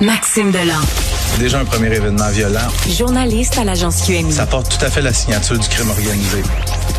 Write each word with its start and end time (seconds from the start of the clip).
Maxime 0.00 0.50
Delan. 0.50 0.80
Déjà 1.38 1.60
un 1.60 1.64
premier 1.66 1.94
événement 1.94 2.30
violent. 2.30 2.68
Journaliste 2.88 3.58
à 3.58 3.64
l'agence 3.64 4.02
QMI. 4.06 4.32
Ça 4.32 4.46
porte 4.46 4.78
tout 4.78 4.82
à 4.82 4.88
fait 4.88 5.02
la 5.02 5.12
signature 5.12 5.58
du 5.58 5.68
crime 5.68 5.90
organisé. 5.90 6.42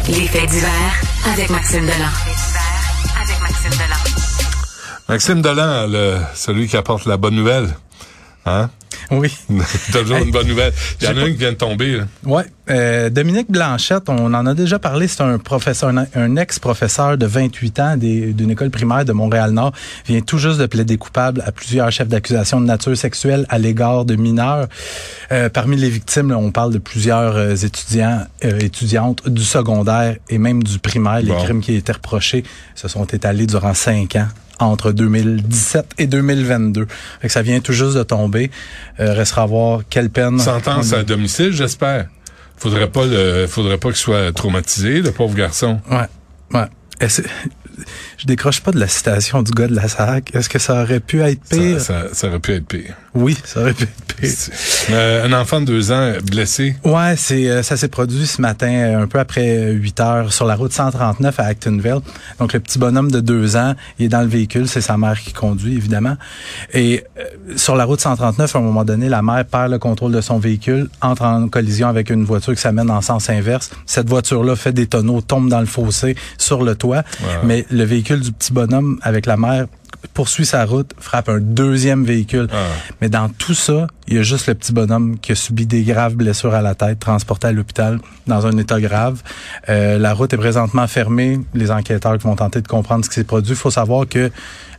Les 0.08 0.28
faits 0.28 0.48
divers 0.50 1.02
avec 1.34 1.50
Maxime 1.50 1.82
Delan. 1.82 2.12
avec 3.20 3.42
Maxime 3.42 3.72
Delan. 3.72 3.96
Maxime 5.10 5.42
Delan, 5.42 5.88
le, 5.88 6.20
celui 6.36 6.68
qui 6.68 6.78
apporte 6.78 7.06
la 7.06 7.18
bonne 7.18 7.36
nouvelle. 7.36 7.76
Hein? 8.46 8.70
Oui. 9.22 9.30
Toujours 9.92 10.18
une 10.18 10.32
bonne 10.32 10.48
nouvelle. 10.48 10.72
Il 11.02 11.08
y 11.08 11.10
en 11.10 11.18
a 11.18 11.22
un 11.22 11.32
qui 11.32 11.38
vient 11.38 11.52
de 11.52 11.58
tomber. 11.58 12.00
Oui. 12.24 12.44
Euh, 12.70 13.10
Dominique 13.10 13.52
Blanchette, 13.52 14.08
on 14.08 14.34
en 14.34 14.46
a 14.46 14.54
déjà 14.54 14.80
parlé, 14.80 15.10
c'est 15.10 15.22
un 15.22 15.38
professeur, 15.38 15.92
un, 16.16 16.36
ex-professeur 16.38 17.18
de 17.18 17.26
28 17.26 17.80
ans 17.82 17.98
d'une 17.98 18.52
école 18.52 18.70
primaire 18.70 19.04
de 19.04 19.12
Montréal-Nord, 19.12 19.74
vient 20.06 20.22
tout 20.22 20.38
juste 20.38 20.60
de 20.60 20.66
plaider 20.66 20.98
coupable 20.98 21.44
à 21.46 21.52
plusieurs 21.52 21.92
chefs 21.92 22.08
d'accusation 22.08 22.62
de 22.62 22.66
nature 22.66 22.96
sexuelle 22.96 23.46
à 23.50 23.58
l'égard 23.58 24.06
de 24.06 24.16
mineurs. 24.16 24.68
Euh, 25.34 25.50
parmi 25.50 25.76
les 25.76 25.90
victimes, 25.90 26.32
on 26.32 26.52
parle 26.52 26.72
de 26.72 26.78
plusieurs 26.78 27.36
euh, 27.36 27.56
étudiants, 27.56 28.22
étudiantes 28.42 29.28
du 29.28 29.44
secondaire 29.44 30.16
et 30.30 30.38
même 30.38 30.64
du 30.64 30.80
primaire. 30.80 31.22
Les 31.22 31.36
crimes 31.36 31.60
qui 31.60 31.76
étaient 31.76 31.92
reprochés 31.92 32.46
se 32.76 32.88
sont 32.88 33.06
étalés 33.06 33.48
durant 33.48 33.74
cinq 33.74 34.16
ans 34.16 34.28
entre 34.66 34.92
2017 34.92 35.94
et 35.98 36.08
2022. 36.08 36.88
Fait 37.22 37.28
que 37.28 37.34
ça 37.34 37.42
vient 37.42 37.60
tout 37.60 37.74
juste 37.74 37.96
de 37.96 38.04
tomber. 38.04 38.52
Euh, 39.00 39.14
restera 39.14 39.44
à 39.44 39.46
voir 39.46 39.82
quelle 39.90 40.10
peine. 40.10 40.40
Sentence 40.40 40.94
à 40.94 41.04
domicile, 41.04 41.52
j'espère. 41.52 42.08
Faudrait 42.58 42.90
pas 42.90 43.06
le, 43.06 43.48
faudrait 43.48 43.78
pas 43.78 43.90
qu'il 43.90 43.98
soit 43.98 44.32
traumatisé, 44.34 45.02
le 45.02 45.12
pauvre 45.12 45.36
garçon. 45.36 45.80
Ouais, 45.90 46.08
ouais 46.54 46.68
je 48.18 48.26
décroche 48.26 48.62
pas 48.62 48.72
de 48.72 48.80
la 48.80 48.88
citation 48.88 49.42
du 49.42 49.52
gars 49.52 49.68
de 49.68 49.76
la 49.76 49.88
SAC. 49.88 50.36
Est-ce 50.36 50.50
que 50.50 50.60
ça 50.60 50.82
aurait 50.84 51.00
pu 51.00 51.22
être 51.22 51.42
pire? 51.50 51.80
Ça, 51.82 52.14
ça, 52.14 52.28
aurait 52.28 52.40
pu 52.40 52.54
être 52.54 52.66
pire. 52.66 52.96
Oui, 53.14 53.38
ça 53.44 53.62
aurait 53.62 53.74
pu 53.74 53.84
être 53.84 54.16
pire. 54.16 54.30
Euh, 54.92 55.26
un 55.26 55.34
enfant 55.34 55.62
de 55.62 55.66
deux 55.66 55.92
ans 55.92 56.14
blessé? 56.24 56.76
Ouais, 56.84 57.16
c'est 57.18 57.50
euh, 57.50 57.64
ça 57.64 57.78
s'est 57.78 57.88
produit 57.88 58.28
ce 58.28 58.42
matin, 58.42 58.72
euh, 58.72 59.04
un 59.04 59.08
peu 59.08 59.20
après 59.20 59.72
8 59.72 60.00
heures, 60.00 60.34
sur 60.34 60.46
la 60.46 60.56
route 60.56 60.72
139 60.72 61.40
à 61.40 61.44
Actonville. 61.44 62.00
Donc, 62.40 62.54
le 62.54 62.60
petit 62.60 62.80
bonhomme 62.80 63.12
de 63.12 63.20
deux 63.20 63.56
ans, 63.56 63.76
il 64.00 64.06
est 64.06 64.10
dans 64.10 64.22
le 64.22 64.28
véhicule. 64.28 64.68
C'est 64.68 64.82
sa 64.82 64.98
mère 64.98 65.20
qui 65.20 65.34
conduit, 65.34 65.76
évidemment. 65.76 66.18
Et 66.74 67.04
sur 67.56 67.76
la 67.76 67.86
route 67.86 68.00
139, 68.00 68.56
à 68.56 68.60
un 68.60 68.62
moment 68.62 68.84
donné, 68.84 69.10
la 69.10 69.22
mère 69.22 69.46
perd 69.46 69.72
le 69.72 69.80
contrôle 69.80 70.12
de 70.12 70.22
son 70.22 70.40
véhicule, 70.40 70.90
entre 71.02 71.24
en 71.24 71.48
collision 71.50 71.88
avec 71.88 72.10
une 72.10 72.24
voiture 72.24 72.54
qui 72.54 72.62
s'amène 72.62 72.90
en 72.90 73.02
sens 73.02 73.30
inverse. 73.30 73.72
Cette 73.86 74.10
voiture-là 74.10 74.56
fait 74.56 74.74
des 74.74 74.88
tonneaux, 74.88 75.22
tombe 75.22 75.50
dans 75.50 75.60
le 75.60 75.66
fossé 75.66 76.16
sur 76.38 76.64
le 76.64 76.76
toit. 76.76 77.04
Mais 77.44 77.61
le 77.70 77.84
véhicule 77.84 78.22
du 78.22 78.32
petit 78.32 78.54
bonhomme 78.54 79.00
avec 79.04 79.26
la 79.26 79.38
mère 79.38 79.68
poursuit 80.14 80.46
sa 80.46 80.66
route, 80.66 80.92
frappe 81.00 81.30
un 81.30 81.40
deuxième 81.40 82.04
véhicule. 82.04 82.48
Ah. 82.52 82.66
Mais 83.02 83.10
dans 83.10 83.30
tout 83.30 83.54
ça, 83.54 83.88
il 84.08 84.16
y 84.16 84.20
a 84.20 84.24
juste 84.24 84.48
le 84.48 84.56
petit 84.56 84.74
bonhomme 84.74 85.20
qui 85.20 85.32
a 85.32 85.36
subi 85.36 85.66
des 85.66 85.84
graves 85.84 86.16
blessures 86.16 86.54
à 86.54 86.62
la 86.62 86.76
tête, 86.76 87.00
transporté 87.00 87.48
à 87.48 87.52
l'hôpital 87.52 88.00
dans 88.28 88.48
un 88.48 88.58
état 88.58 88.80
grave. 88.82 89.22
Euh, 89.70 89.98
la 89.98 90.14
route 90.14 90.34
est 90.34 90.38
présentement 90.38 90.88
fermée. 90.88 91.40
Les 91.54 91.72
enquêteurs 91.72 92.18
qui 92.18 92.24
vont 92.24 92.36
tenter 92.36 92.62
de 92.62 92.68
comprendre 92.68 93.06
ce 93.06 93.10
qui 93.10 93.16
s'est 93.16 93.24
produit. 93.24 93.52
Il 93.52 93.58
faut 93.58 93.72
savoir 93.72 94.08
que 94.08 94.32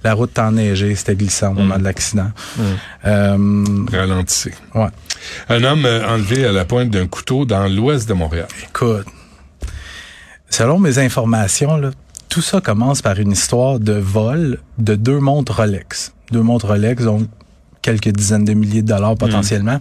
la 0.05 0.15
route 0.15 0.37
est 0.37 0.41
enneigée, 0.41 0.95
c'était 0.97 1.15
glissant 1.15 1.53
au 1.53 1.55
moment 1.55 1.79
de 1.79 1.85
l'accident. 1.85 2.31
Mm. 2.57 2.63
Euh, 3.07 3.85
Ralentissez. 3.93 4.55
Ouais. 4.75 4.89
Un 5.49 5.63
homme 5.63 5.87
enlevé 5.87 6.45
à 6.45 6.53
la 6.53 6.65
pointe 6.65 6.91
d'un 6.91 7.07
couteau 7.07 7.45
dans 7.45 7.69
l'ouest 7.69 8.09
de 8.09 8.15
Montréal. 8.15 8.49
Écoute, 8.69 9.07
selon 10.51 10.81
mes 10.81 10.99
informations, 10.99 11.77
là, 11.77 11.91
tout 12.33 12.41
ça 12.41 12.63
commence 12.63 13.03
par 13.03 13.21
une 13.21 13.33
histoire 13.33 13.79
de 13.79 13.93
vol 13.93 14.59
de 14.79 14.95
deux 14.95 15.21
montres 15.21 15.55
Rolex. 15.55 16.15
Deux 16.31 16.41
montres 16.41 16.67
Rolex, 16.67 17.05
donc 17.05 17.29
quelques 17.83 18.09
dizaines 18.09 18.47
de 18.47 18.55
milliers 18.55 18.81
de 18.81 18.87
dollars 18.87 19.19
potentiellement. 19.19 19.81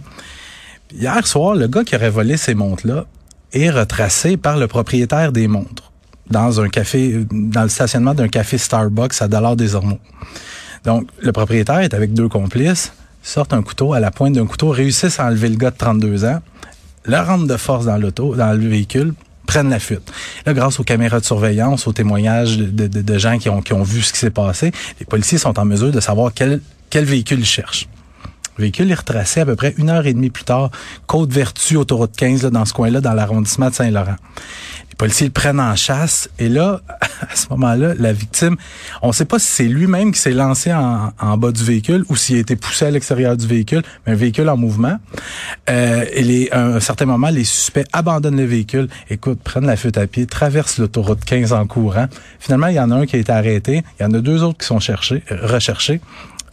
Hier 0.94 1.26
soir, 1.26 1.54
le 1.54 1.66
gars 1.66 1.82
qui 1.82 1.96
aurait 1.96 2.10
volé 2.10 2.36
ces 2.36 2.54
montres-là 2.54 3.06
est 3.54 3.70
retracé 3.70 4.36
par 4.36 4.58
le 4.58 4.68
propriétaire 4.68 5.32
des 5.32 5.48
montres 5.48 5.92
dans 6.28 6.60
un 6.60 6.68
café, 6.68 7.24
dans 7.30 7.62
le 7.62 7.70
stationnement 7.70 8.12
d'un 8.12 8.28
café 8.28 8.58
Starbucks 8.58 9.22
à 9.22 9.28
Dollars 9.28 9.56
des 9.56 9.74
Ormeaux. 9.74 10.00
Donc, 10.84 11.08
le 11.22 11.32
propriétaire 11.32 11.78
est 11.78 11.94
avec 11.94 12.12
deux 12.12 12.28
complices, 12.28 12.92
sortent 13.22 13.54
un 13.54 13.62
couteau 13.62 13.94
à 13.94 14.00
la 14.00 14.10
pointe 14.10 14.34
d'un 14.34 14.46
couteau, 14.46 14.68
réussissent 14.68 15.20
à 15.20 15.24
enlever 15.24 15.48
le 15.48 15.56
gars 15.56 15.70
de 15.70 15.78
32 15.78 16.26
ans, 16.26 16.40
le 17.06 17.16
rentrent 17.16 17.46
de 17.46 17.56
force 17.56 17.86
dans 17.86 17.96
l'auto, 17.96 18.36
dans 18.36 18.52
le 18.52 18.68
véhicule, 18.68 19.14
prennent 19.52 19.68
la 19.68 19.78
fuite. 19.78 20.10
Grâce 20.46 20.80
aux 20.80 20.82
caméras 20.82 21.20
de 21.20 21.26
surveillance, 21.26 21.86
aux 21.86 21.92
témoignages 21.92 22.56
de, 22.56 23.18
gens 23.18 23.38
qui 23.38 23.50
ont, 23.50 23.82
vu 23.82 24.00
ce 24.00 24.10
qui 24.10 24.18
s'est 24.18 24.30
passé, 24.30 24.72
les 24.98 25.04
policiers 25.04 25.36
sont 25.36 25.58
en 25.58 25.66
mesure 25.66 25.92
de 25.92 26.00
savoir 26.00 26.32
quel 26.32 26.60
véhicule 27.04 27.40
ils 27.40 27.44
cherchent. 27.44 27.86
Le 28.58 28.62
véhicule 28.62 28.90
est 28.90 28.94
retracé 28.94 29.40
à 29.40 29.46
peu 29.46 29.56
près 29.56 29.74
une 29.78 29.88
heure 29.88 30.06
et 30.06 30.12
demie 30.12 30.30
plus 30.30 30.44
tard, 30.44 30.70
Côte-Vertu, 31.06 31.76
autoroute 31.76 32.14
15, 32.16 32.42
là, 32.44 32.50
dans 32.50 32.64
ce 32.64 32.74
coin-là, 32.74 33.00
dans 33.00 33.14
l'arrondissement 33.14 33.70
de 33.70 33.74
Saint-Laurent. 33.74 34.16
Les 34.90 34.96
policiers 34.96 35.26
le 35.26 35.32
prennent 35.32 35.58
en 35.58 35.74
chasse 35.74 36.28
et 36.38 36.50
là, 36.50 36.82
à 37.30 37.34
ce 37.34 37.46
moment-là, 37.50 37.94
la 37.98 38.12
victime, 38.12 38.56
on 39.00 39.08
ne 39.08 39.12
sait 39.12 39.24
pas 39.24 39.38
si 39.38 39.46
c'est 39.46 39.64
lui-même 39.64 40.12
qui 40.12 40.20
s'est 40.20 40.32
lancé 40.32 40.70
en, 40.70 41.36
bas 41.38 41.50
du 41.50 41.64
véhicule 41.64 42.04
ou 42.10 42.16
s'il 42.16 42.36
a 42.36 42.40
été 42.40 42.56
poussé 42.56 42.84
à 42.84 42.90
l'extérieur 42.90 43.38
du 43.38 43.46
véhicule, 43.46 43.82
mais 44.06 44.12
un 44.12 44.16
véhicule 44.16 44.50
en 44.50 44.58
mouvement. 44.58 44.98
Euh, 45.70 46.04
et 46.12 46.52
à 46.52 46.62
un 46.62 46.80
certain 46.80 47.06
moment, 47.06 47.30
les 47.30 47.44
suspects 47.44 47.86
abandonnent 47.94 48.36
le 48.36 48.44
véhicule, 48.44 48.88
écoute, 49.08 49.40
prennent 49.42 49.66
la 49.66 49.76
fuite 49.76 49.96
à 49.96 50.06
pied, 50.06 50.26
traversent 50.26 50.76
l'autoroute 50.76 51.24
15 51.24 51.54
en 51.54 51.66
courant. 51.66 52.06
Finalement, 52.38 52.66
il 52.66 52.74
y 52.74 52.80
en 52.80 52.90
a 52.90 52.96
un 52.96 53.06
qui 53.06 53.16
a 53.16 53.18
été 53.18 53.32
arrêté, 53.32 53.82
il 53.98 54.02
y 54.02 54.06
en 54.06 54.12
a 54.12 54.20
deux 54.20 54.42
autres 54.42 54.58
qui 54.58 54.66
sont 54.66 54.80
cherchés, 54.80 55.22
recherchés 55.30 56.02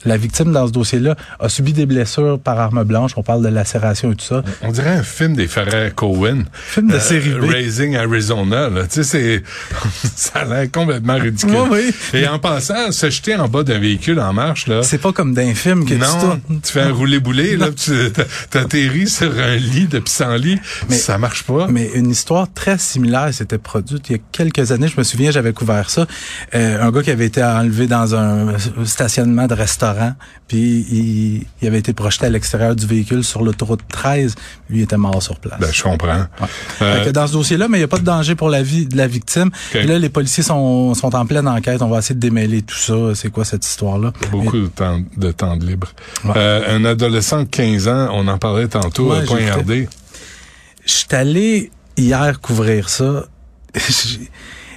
la 0.05 0.17
victime 0.17 0.51
dans 0.51 0.67
ce 0.67 0.71
dossier-là 0.71 1.15
a 1.39 1.49
subi 1.49 1.73
des 1.73 1.85
blessures 1.85 2.39
par 2.39 2.59
arme 2.59 2.83
blanche. 2.83 3.11
On 3.17 3.23
parle 3.23 3.43
de 3.43 3.49
lacération 3.49 4.11
et 4.11 4.15
tout 4.15 4.25
ça. 4.25 4.43
On 4.61 4.71
dirait 4.71 4.95
un 4.95 5.03
film 5.03 5.35
des 5.35 5.47
frères 5.47 5.93
Cohen. 5.95 6.43
Film 6.53 6.87
de 6.87 6.95
euh, 6.95 6.99
série 6.99 7.31
B. 7.31 7.43
Raising 7.43 7.95
Arizona. 7.95 8.69
Là. 8.69 8.83
Tu 8.83 9.03
sais, 9.03 9.03
c'est 9.03 9.43
ça 10.15 10.39
a 10.39 10.45
l'air 10.45 10.71
complètement 10.71 11.15
ridicule. 11.15 11.55
Oui, 11.69 11.93
Et 12.13 12.27
en 12.27 12.39
passant, 12.39 12.91
se 12.91 13.09
jeter 13.09 13.35
en 13.35 13.47
bas 13.47 13.63
d'un 13.63 13.79
véhicule 13.79 14.19
en 14.19 14.33
marche, 14.33 14.67
là. 14.67 14.83
C'est 14.83 14.97
pas 14.97 15.11
comme 15.11 15.33
d'un 15.33 15.53
film 15.53 15.85
que 15.85 15.95
non, 15.95 16.39
tu, 16.63 16.71
fais 16.71 16.81
un 16.81 16.93
roulé-boulé, 16.93 17.57
là, 17.57 17.67
tu 17.75 17.91
t'atterris 18.49 19.07
sur 19.07 19.37
un 19.37 19.55
lit 19.55 19.87
de 19.87 19.99
pissenlit. 19.99 20.59
Mais 20.89 20.95
ça 20.95 21.17
marche 21.17 21.43
pas. 21.43 21.67
Mais 21.69 21.89
une 21.93 22.09
histoire 22.09 22.51
très 22.51 22.77
similaire 22.77 23.33
s'était 23.33 23.57
produite 23.57 24.09
il 24.09 24.13
y 24.13 24.15
a 24.15 24.21
quelques 24.31 24.71
années. 24.71 24.87
Je 24.87 24.97
me 24.97 25.03
souviens, 25.03 25.31
j'avais 25.31 25.53
couvert 25.53 25.89
ça. 25.89 26.07
Euh, 26.55 26.81
un 26.81 26.91
gars 26.91 27.03
qui 27.03 27.11
avait 27.11 27.25
été 27.25 27.43
enlevé 27.43 27.87
dans 27.87 28.15
un 28.15 28.55
stationnement 28.85 29.47
de 29.47 29.53
restaurant 29.53 29.88
puis 30.47 31.45
il, 31.61 31.67
avait 31.67 31.79
été 31.79 31.93
projeté 31.93 32.25
à 32.25 32.29
l'extérieur 32.29 32.75
du 32.75 32.85
véhicule 32.85 33.23
sur 33.23 33.43
l'autoroute 33.43 33.81
13. 33.87 34.35
Lui 34.69 34.81
était 34.81 34.97
mort 34.97 35.21
sur 35.21 35.39
place. 35.39 35.59
Ben, 35.59 35.69
je 35.71 35.83
comprends. 35.83 36.25
Euh, 36.81 37.11
dans 37.11 37.27
ce 37.27 37.33
dossier-là, 37.33 37.67
mais 37.67 37.77
il 37.77 37.81
n'y 37.81 37.85
a 37.85 37.87
pas 37.87 37.99
de 37.99 38.03
danger 38.03 38.35
pour 38.35 38.49
la 38.49 38.63
vie 38.63 38.85
de 38.85 38.97
la 38.97 39.07
victime. 39.07 39.51
là, 39.73 39.99
les 39.99 40.09
policiers 40.09 40.43
sont, 40.43 40.93
sont 40.95 41.15
en 41.15 41.25
pleine 41.25 41.47
enquête. 41.47 41.81
On 41.81 41.89
va 41.89 41.99
essayer 41.99 42.15
de 42.15 42.19
démêler 42.19 42.61
tout 42.61 42.77
ça. 42.77 43.15
C'est 43.15 43.29
quoi 43.29 43.45
cette 43.45 43.65
histoire-là? 43.65 44.11
Beaucoup 44.31 44.57
de, 44.57 44.67
temps, 44.67 45.01
de 45.17 45.31
temps 45.31 45.57
de 45.57 45.65
libre. 45.65 45.89
Euh, 46.35 46.77
un 46.77 46.85
adolescent 46.85 47.43
de 47.43 47.47
15 47.47 47.87
ans, 47.87 48.09
on 48.13 48.27
en 48.27 48.37
parlait 48.37 48.67
tantôt, 48.67 49.11
ouais, 49.11 49.25
poignardé. 49.25 49.87
Je 50.85 50.93
suis 50.93 51.07
allé 51.11 51.71
hier 51.97 52.41
couvrir 52.41 52.89
ça. 52.89 53.25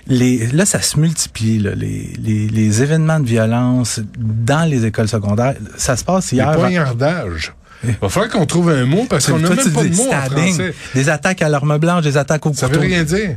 les, 0.06 0.46
là, 0.48 0.66
ça 0.66 0.82
se 0.82 0.98
multiplie, 0.98 1.58
là, 1.58 1.74
les, 1.74 2.12
les, 2.18 2.48
les, 2.48 2.82
événements 2.82 3.20
de 3.20 3.26
violence 3.26 4.00
dans 4.18 4.68
les 4.68 4.84
écoles 4.84 5.08
secondaires. 5.08 5.54
Ça 5.76 5.96
se 5.96 6.04
passe 6.04 6.32
hier. 6.32 6.50
Les 6.50 6.58
poignardages. 6.58 7.54
Il 7.84 7.96
va 8.00 8.08
falloir 8.08 8.30
qu'on 8.30 8.46
trouve 8.46 8.70
un 8.70 8.84
mot 8.84 9.06
parce 9.08 9.26
qu'on 9.26 9.38
n'a 9.38 9.48
même 9.48 9.72
pas 9.72 9.84
de 9.84 9.94
mot 9.94 10.08
en 10.12 10.30
français. 10.30 10.74
Des 10.94 11.08
attaques 11.08 11.42
à 11.42 11.48
l'arme 11.48 11.78
blanche, 11.78 12.04
des 12.04 12.16
attaques 12.16 12.46
au 12.46 12.50
couteau. 12.50 12.60
Ça 12.60 12.68
veut 12.68 12.78
rien 12.78 13.02
dire. 13.02 13.36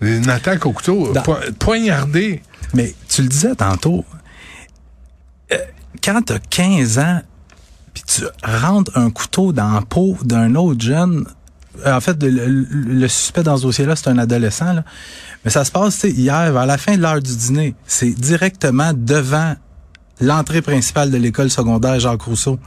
Une 0.00 0.28
attaque 0.28 0.66
au 0.66 0.72
couteau. 0.72 1.12
poignardé. 1.58 2.42
Mais 2.74 2.94
tu 3.08 3.22
le 3.22 3.28
disais 3.28 3.54
tantôt. 3.54 4.04
Euh, 5.52 5.56
quand 6.02 6.22
tu 6.22 6.32
as 6.32 6.38
15 6.38 6.98
ans, 6.98 7.20
puis 7.92 8.02
tu 8.06 8.22
rentres 8.42 8.96
un 8.96 9.10
couteau 9.10 9.52
dans 9.52 9.72
la 9.72 9.82
peau 9.82 10.16
d'un 10.24 10.54
autre 10.54 10.80
jeune, 10.80 11.26
en 11.84 12.00
fait, 12.00 12.16
le, 12.20 13.08
suspect 13.08 13.42
dans 13.42 13.56
ce 13.56 13.62
dossier-là, 13.62 13.96
c'est 13.96 14.08
un 14.08 14.18
adolescent, 14.18 14.72
là. 14.72 14.84
Mais 15.44 15.50
ça 15.50 15.64
se 15.64 15.72
passe 15.72 16.04
hier, 16.04 16.52
vers 16.52 16.66
la 16.66 16.78
fin 16.78 16.96
de 16.96 17.02
l'heure 17.02 17.20
du 17.20 17.36
dîner. 17.36 17.74
C'est 17.86 18.10
directement 18.10 18.92
devant 18.94 19.54
l'entrée 20.20 20.62
principale 20.62 21.10
de 21.10 21.16
l'école 21.16 21.50
secondaire 21.50 21.98
Jacques 21.98 22.22
Rousseau. 22.22 22.58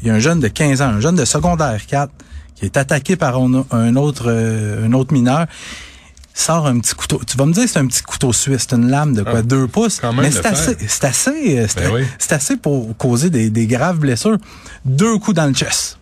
Il 0.00 0.08
y 0.08 0.10
a 0.10 0.14
un 0.14 0.18
jeune 0.18 0.40
de 0.40 0.48
15 0.48 0.82
ans, 0.82 0.86
un 0.86 1.00
jeune 1.00 1.16
de 1.16 1.24
secondaire 1.24 1.86
4, 1.86 2.12
qui 2.54 2.64
est 2.64 2.76
attaqué 2.76 3.16
par 3.16 3.36
un, 3.36 3.96
autre, 3.96 4.24
euh, 4.26 4.86
un 4.86 4.92
autre 4.92 5.12
mineur 5.12 5.46
sort 6.34 6.66
un 6.68 6.78
petit 6.78 6.94
couteau. 6.94 7.20
Tu 7.26 7.36
vas 7.36 7.46
me 7.46 7.52
dire 7.52 7.68
c'est 7.68 7.80
un 7.80 7.86
petit 7.86 8.02
couteau 8.02 8.32
suisse, 8.32 8.66
c'est 8.68 8.76
une 8.76 8.88
lame 8.88 9.12
de 9.12 9.22
quoi, 9.22 9.38
ah, 9.38 9.42
deux 9.42 9.66
pouces? 9.66 10.00
mais 10.14 10.30
c'est 10.30 10.46
assez, 10.46 10.76
c'est 10.86 11.04
assez, 11.04 11.66
ben 11.76 12.06
c'est 12.18 12.32
assez 12.32 12.56
pour 12.56 12.96
causer 12.96 13.28
des, 13.28 13.50
des 13.50 13.66
graves 13.66 13.98
blessures. 13.98 14.38
Deux 14.84 15.18
coups 15.18 15.34
dans 15.34 15.46
le 15.46 15.52
chest 15.52 15.97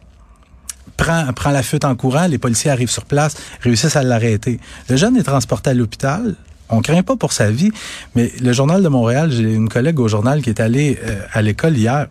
prend, 0.96 1.32
prend 1.32 1.50
la 1.50 1.62
fuite 1.62 1.84
en 1.84 1.94
courant, 1.94 2.26
les 2.26 2.38
policiers 2.38 2.70
arrivent 2.70 2.90
sur 2.90 3.04
place, 3.04 3.36
réussissent 3.60 3.96
à 3.96 4.02
l'arrêter. 4.02 4.60
Le 4.88 4.96
jeune 4.96 5.16
est 5.16 5.22
transporté 5.22 5.70
à 5.70 5.74
l'hôpital. 5.74 6.34
On 6.68 6.80
craint 6.82 7.02
pas 7.02 7.16
pour 7.16 7.32
sa 7.32 7.50
vie, 7.50 7.70
mais 8.14 8.32
le 8.40 8.52
journal 8.52 8.82
de 8.82 8.88
Montréal, 8.88 9.30
j'ai 9.30 9.54
une 9.54 9.68
collègue 9.68 10.00
au 10.00 10.08
journal 10.08 10.42
qui 10.42 10.50
est 10.50 10.60
allée 10.60 10.98
euh, 11.04 11.20
à 11.32 11.40
l'école 11.40 11.76
hier. 11.76 12.08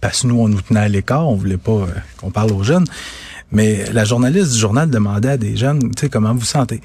parce 0.00 0.22
que 0.22 0.26
nous, 0.26 0.38
on 0.38 0.48
nous 0.48 0.60
tenait 0.60 0.80
à 0.80 0.88
l'écart, 0.88 1.26
on 1.26 1.36
voulait 1.36 1.56
pas 1.56 1.72
euh, 1.72 1.86
qu'on 2.18 2.30
parle 2.30 2.52
aux 2.52 2.62
jeunes. 2.62 2.84
Mais 3.52 3.90
la 3.92 4.04
journaliste 4.04 4.52
du 4.52 4.58
journal 4.58 4.90
demandait 4.90 5.30
à 5.30 5.36
des 5.38 5.56
jeunes, 5.56 5.94
tu 5.94 6.02
sais, 6.02 6.08
comment 6.10 6.34
vous 6.34 6.44
sentez? 6.44 6.82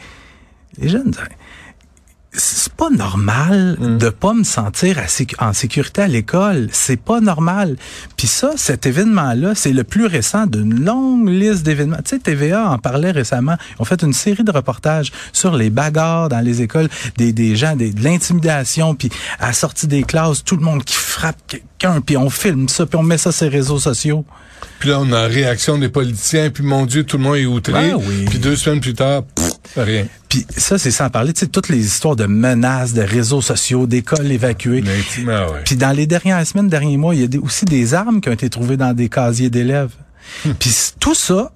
Les 0.78 0.88
jeunes 0.88 1.12
pas 2.82 2.90
normal 2.90 3.78
Mm. 3.80 3.98
de 4.00 4.10
pas 4.10 4.34
me 4.34 4.44
sentir 4.44 4.98
à 4.98 5.48
en 5.48 5.54
sécurité 5.54 6.02
à 6.02 6.08
l'école. 6.08 6.68
C'est 6.72 7.00
pas 7.00 7.20
normal. 7.22 7.76
Puis 8.18 8.26
ça, 8.26 8.54
cet 8.56 8.88
événement-là, 8.88 9.54
c'est 9.54 9.72
le 9.72 9.84
plus 9.84 10.08
récent 10.08 10.48
d'une 10.48 10.84
longue 10.84 11.30
liste 11.30 11.62
d'événements. 11.62 11.98
Tu 12.04 12.16
sais, 12.16 12.20
TVA 12.20 12.72
en 12.72 12.80
parlait 12.80 13.12
récemment. 13.12 13.56
Ils 13.78 13.82
ont 13.84 13.86
fait 13.86 14.02
une 14.02 14.14
série 14.14 14.44
de 14.44 14.52
reportages 14.52 15.12
sur 15.32 15.56
les 15.56 15.70
bagarres 15.70 16.30
dans 16.30 16.40
les 16.40 16.64
écoles, 16.64 16.90
des, 17.18 17.34
des 17.34 17.56
gens, 17.56 17.76
des, 17.76 17.92
de 17.92 18.04
l'intimidation, 18.04 18.96
puis 18.96 19.12
à 19.40 19.48
la 19.48 19.54
sortie 19.54 19.86
des 19.86 20.02
classes, 20.02 20.44
tout 20.44 20.56
le 20.56 20.64
monde 20.64 20.84
qui 20.84 20.96
frappe 20.96 21.38
quelqu'un, 21.48 22.02
puis 22.02 22.18
on 22.18 22.32
filme 22.32 22.68
ça, 22.68 22.88
puis 22.88 22.98
on 22.98 23.04
met 23.04 23.20
ça 23.20 23.32
sur 23.32 23.46
les 23.46 23.58
réseaux 23.58 23.80
sociaux. 23.80 24.26
Puis 24.80 24.90
là, 24.90 25.00
on 25.00 25.12
a 25.12 25.28
réaction 25.28 25.78
des 25.78 25.90
politiciens, 25.90 26.50
puis 26.50 26.64
mon 26.64 26.86
Dieu, 26.88 27.04
tout 27.04 27.18
le 27.18 27.24
monde 27.24 27.36
est 27.36 27.46
outré. 27.46 27.94
Oui. 27.94 28.26
Puis 28.28 28.40
deux 28.40 28.56
semaines 28.56 28.82
plus 28.82 28.94
tard, 28.96 29.24
pff, 29.24 29.51
rien. 29.76 30.06
Puis 30.30 30.46
ça, 30.58 30.78
c'est 30.78 30.92
sans 30.92 31.10
parler, 31.10 31.34
tu 31.34 31.42
sais, 31.42 31.48
toutes 31.48 31.70
les 31.70 31.86
histoires 31.86 32.16
de 32.16 32.26
menaces, 32.26 32.94
de 32.94 33.02
réseaux 33.02 33.42
sociaux, 33.42 33.88
d'écoles 33.88 34.32
évacuées. 34.32 34.82
Puis 35.66 35.76
dans 35.76 35.92
les 35.92 36.08
dernières 36.08 36.46
semaines, 36.46 36.68
derniers 36.70 36.98
mois, 36.98 37.14
il 37.16 37.22
y 37.22 37.24
a 37.24 37.28
des- 37.28 37.38
aussi 37.38 37.66
des 37.66 37.94
armes 37.94 38.22
qui 38.22 38.30
ont 38.30 38.34
été 38.34 38.50
trouvées 38.50 38.78
dans 38.78 38.94
des 38.94 39.10
casiers 39.10 39.50
d'élèves. 39.50 39.92
Puis 40.60 40.70
c- 40.70 40.94
tout 41.00 41.16
ça, 41.16 41.52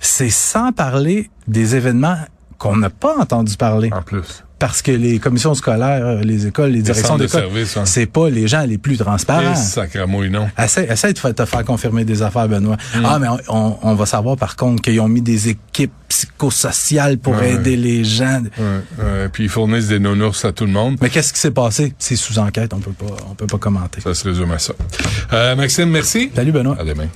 c'est 0.00 0.30
sans 0.30 0.72
parler 0.72 1.30
des 1.48 1.74
événements 1.76 2.18
qu'on 2.64 2.76
n'a 2.76 2.90
pas 2.90 3.16
entendu 3.18 3.56
parler. 3.56 3.90
En 3.92 4.00
plus. 4.00 4.42
Parce 4.58 4.80
que 4.80 4.92
les 4.92 5.18
commissions 5.18 5.52
scolaires, 5.54 6.06
euh, 6.06 6.20
les 6.22 6.46
écoles, 6.46 6.70
les 6.70 6.80
directions 6.80 7.18
d'école, 7.18 7.44
hein. 7.54 7.82
c'est 7.84 8.06
pas 8.06 8.30
les 8.30 8.48
gens 8.48 8.62
les 8.62 8.78
plus 8.78 8.96
transparents. 8.96 9.52
Et 9.52 9.56
sacramouille, 9.56 10.30
non. 10.30 10.48
Essaye, 10.58 10.86
essaye 10.88 11.12
de 11.12 11.32
te 11.32 11.44
faire 11.44 11.64
confirmer 11.64 12.06
des 12.06 12.22
affaires, 12.22 12.48
Benoît. 12.48 12.76
Mm. 12.94 13.04
Ah, 13.04 13.18
mais 13.18 13.26
on, 13.48 13.94
va 13.94 14.06
savoir 14.06 14.38
par 14.38 14.56
contre 14.56 14.80
qu'ils 14.80 14.98
ont 15.00 15.08
mis 15.08 15.20
des 15.20 15.50
équipes 15.50 15.92
psychosociales 16.08 17.18
pour 17.18 17.34
Ouais. 17.34 17.54
aider 17.54 17.76
les 17.76 18.04
gens. 18.04 18.42
Ouais. 18.58 19.28
Puis 19.30 19.44
ils 19.44 19.50
fournissent 19.50 19.88
des 19.88 19.98
nounours 19.98 20.44
à 20.46 20.52
tout 20.52 20.64
le 20.64 20.72
monde. 20.72 20.96
Mais 21.02 21.10
qu'est-ce 21.10 21.34
qui 21.34 21.40
s'est 21.40 21.50
passé? 21.50 21.92
C'est 21.98 22.16
sous 22.16 22.38
enquête, 22.38 22.72
on 22.72 22.78
peut 22.78 22.92
pas, 22.92 23.16
on 23.30 23.34
peut 23.34 23.46
pas 23.46 23.58
commenter. 23.58 24.00
Ça 24.00 24.14
se 24.14 24.26
résume 24.26 24.52
à 24.52 24.58
ça. 24.58 24.72
Euh, 25.32 25.56
Maxime, 25.56 25.90
merci. 25.90 26.30
Salut, 26.34 26.52
Benoît. 26.52 26.76
À 26.80 26.84
demain. 26.84 27.08